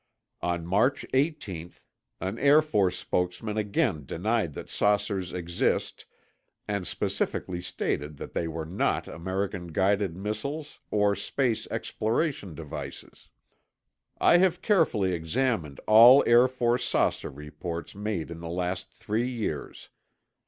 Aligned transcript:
On 0.41 0.65
March 0.65 1.05
18, 1.13 1.73
an 2.21 2.39
Air 2.39 2.63
Force 2.63 2.97
spokesman 2.97 3.55
again 3.55 4.03
denied 4.03 4.53
that 4.53 4.67
saucers 4.67 5.31
exist 5.31 6.05
and 6.67 6.87
specifically 6.87 7.61
stated 7.61 8.17
that 8.17 8.33
they 8.33 8.47
were 8.47 8.65
not 8.65 9.07
American 9.07 9.67
guided 9.67 10.15
missiles 10.15 10.79
or 10.89 11.13
space 11.15 11.67
exploration 11.69 12.55
devices. 12.55 13.29
I 14.19 14.37
have 14.37 14.63
carefully 14.63 15.13
examined 15.13 15.79
all 15.85 16.23
Air 16.25 16.47
Force 16.47 16.83
saucer 16.83 17.29
reports 17.29 17.93
made 17.93 18.31
in 18.31 18.39
the 18.39 18.49
last 18.49 18.89
three 18.89 19.29
years. 19.29 19.89